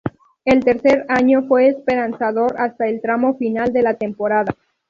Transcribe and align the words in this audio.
El 0.45 0.63
tercer 0.65 1.05
año 1.09 1.43
fue 1.47 1.67
esperanzador 1.67 2.55
hasta 2.57 2.87
el 2.87 2.99
tramo 3.03 3.37
final 3.37 3.71
de 3.71 3.83
la 3.83 3.93
temporada. 3.93 4.51